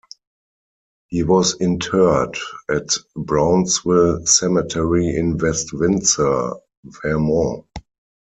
He 1.09 1.21
was 1.21 1.61
interred 1.61 2.35
at 2.67 2.87
Brownsville 3.15 4.25
Cemetery 4.25 5.15
in 5.15 5.37
West 5.37 5.73
Windsor, 5.73 6.53
Vermont. 7.03 7.67